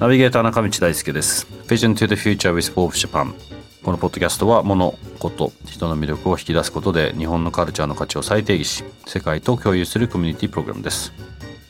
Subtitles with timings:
[0.00, 1.46] ナビゲーター中道大輔です。
[1.68, 3.32] Vision to the Future with Forbes Japan
[3.84, 11.12] このポッドキャストは物事人の魅力を引き出すことで日本のカルチャーの価値を再定義し世界と共有するコミュニティプログラムです。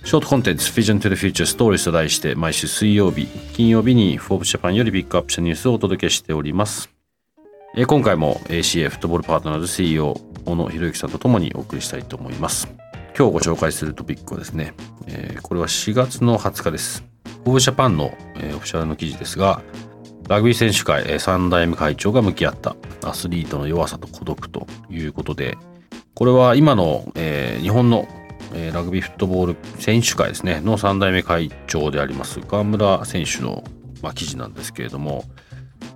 [0.04, 6.88] ショートコンテンツ Vision to the Future Stories と題して毎週水曜日金曜日に Forbes Japan よりピックアップしたニュースをお届けしております。
[7.86, 12.81] 今回も ACA フットボールパートナーズ CEO 小野博之さんとともにお送りしたいと思います。
[13.16, 14.73] 今日ご紹介するトピックはですね、
[15.07, 17.05] えー、これは4月の20日です。
[17.45, 19.63] オブジャパンの、えー、オフィシャルの記事ですが、
[20.29, 25.59] ラグビー選手会、えー、3代目会長が向き合ったアスリートの弱さと孤独ということで、
[26.15, 28.09] これは今の、えー、日本の、
[28.54, 33.63] えー、ラグビーフットボール選手会ですね、の3代目会長であります川村選手の、
[34.01, 35.24] まあ、記事なんですけれども、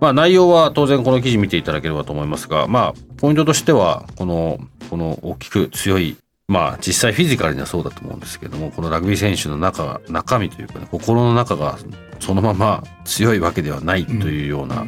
[0.01, 4.59] まあ内容は当然この記事見ていただければと思いますが、まあポイントとしては、この、
[4.91, 6.17] この大きく強い
[6.49, 11.77] まあ実際フィジカルにはそうだと思うんですけどもこのラグビー選手の中中身というかね心の中が
[12.21, 14.87] そのまま強いわけではないというような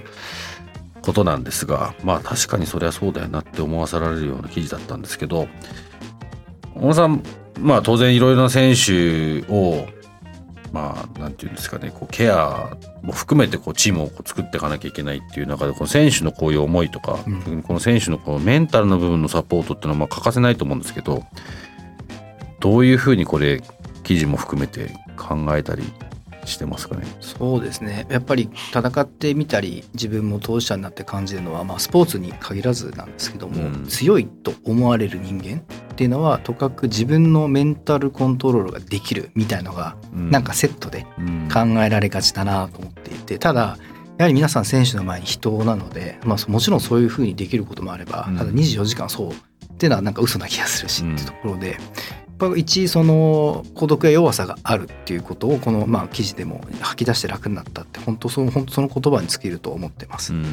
[1.03, 5.48] ことなんですが、まあ確かにそれはそうだよなって思わせられるような記事だったんですけど
[6.75, 7.23] 小野さん
[7.59, 9.86] まあ当然いろいろな選手を
[10.72, 21.24] まあなんていうんですかねこうケアも含めてこうチームをこう作っていかなきゃいけないっていう中でこの選手のこういう思いとか、うん、この選手のこのメンタルの部分のサポートっていうのはまあ欠かせないと思うんですけど
[22.61, 23.62] どういうふうにこれ
[24.02, 25.83] 記事も含めて考えたり
[26.44, 27.06] してますかね？
[27.20, 28.06] そうですね。
[28.08, 35.62] やっぱり戦ってみたり自分も当事者になって感じるのは、まあ、スポーツに限らずなんですけども、うん、強いと思われる人間
[35.98, 41.03] っていうのはとかく自分のメンタルコントロールができるみたいのが、なんかセットで
[41.53, 43.79] 考えられがちだなと思っていてただ
[44.17, 49.37] やはり皆さん選手の前に人なので、まあ、もちろんそういうふうにできることもあればただ24時間そうっ
[49.77, 51.79] ていうのはなんか嘘な気がするしっていうところで。
[52.57, 60.51] 一その孤独や弱さがあるっていうことをこのまあ記事でも吐き出して楽になったって本当その本当その言葉に尽きると思ってます、うん、ま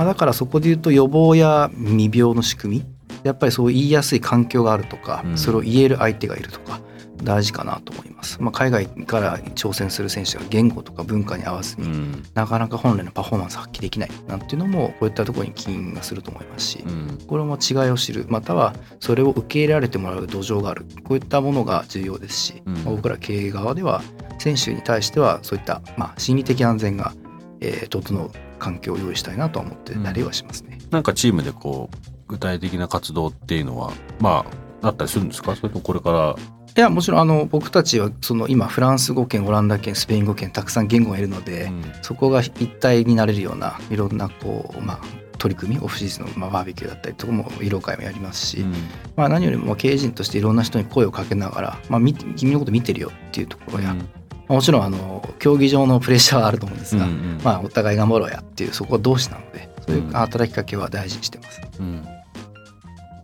[0.00, 2.86] あ、だからそこで言うと予防や未病の仕組み
[3.24, 6.80] やっぱりそう言いやすい環境があるとか、それを言える相手がいるとか
[7.22, 16.84] 大事かなと思います、まあ、海外から挑戦する選手が言語とか文化に合わずに、なかなか本来のパフォーマンス発揮できないなんていうのもこういったところに起因がすると思いますし、
[17.26, 24.02] これも違いを知るまたはそれを受け入れられてもらう土壌があるこういったものが重要ですし、まあ、僕ら経営側では
[24.38, 27.12] 選手に対してはそういった、まあ、心理的安全が、
[27.60, 30.78] えー、整う環境を用意したいなと思ってたりはしますね。
[30.82, 34.44] うん、なんかチームでこう具体的な活動っていうのはま
[34.82, 35.54] ああったりするんですか？
[35.56, 36.36] それとこれから。
[36.74, 45.00] いやもちろんあの僕たちはその今フランス語圏オランダ圏スペイン語圏たくさん言語がいるので、うん、そこが一体になれるようないろんなこうまあ
[45.36, 48.72] 取り組みオフシーズンの、まあ、バーベキューだったりとかも色会もやりますし、うん、
[49.16, 52.00] まあ、何よりも経営陣としていろんな人に声をかけながら、まあ、
[52.36, 54.08] 君のこと見てるよっていうところや、うん。
[54.46, 61.60] もちろんあの競技場のプレッシャーはあると思うんですが、うんうん、まあ、お互い頑張ろうやっていうそこは同志なのでそういう働きかけは大事にしてます。
[61.78, 62.06] うん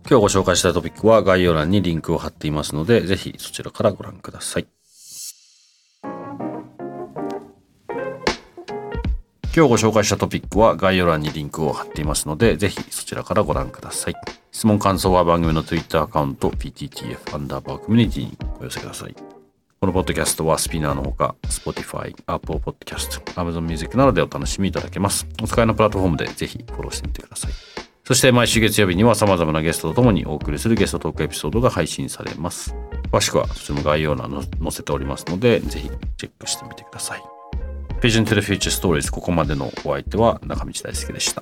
[0.09, 4.67] 今日ご紹介したトピックは概要欄にリンクを貼っていますので、ぜひそちらからご覧ください。
[9.55, 14.15] 今日ご紹介したトピックは概要欄にリンクを貼っていますので、ぜひそちらからご覧ください。
[14.51, 19.38] 質問感想は番組の Twitter アカウント PTTF アンダーバーコミュニティにお寄せください。
[19.79, 25.25] このポッドキャストはスピナーのほか、Spotify、Apple Podcast、Amazon Music などでお楽しみいただけます。
[25.41, 27.51] お使いのプラットフォームでぜひフォローしてみてください。
[28.03, 32.75] そして毎週月曜日には様々なゲストとともにお送りするゲストトークエピソードが配信されます。
[33.09, 37.23] 詳しくはそちらの概要欄に載せておりますので、ぜひチェックしてみてください。
[38.01, 41.41] Vision to the Future Stories ここまでのお相手は中道大輔でした。